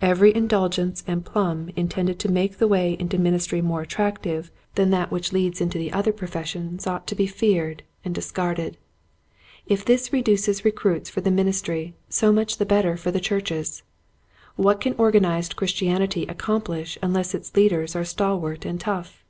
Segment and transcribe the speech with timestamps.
[0.00, 4.50] Every indulgence and plum in tended to make the way into the ministry more attractive
[4.74, 6.02] than that which leads into The Man of Macedonia.
[6.02, 6.38] 21 the other
[6.82, 8.76] professions ought to be feared and discarded.
[9.64, 13.84] If this reduces recruits for the ministry so much the better for the churches.
[14.56, 19.22] What can organized Chris tianity accomplish unless its leaders are stalwart and tough?